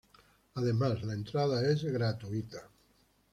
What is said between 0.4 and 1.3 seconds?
Además, la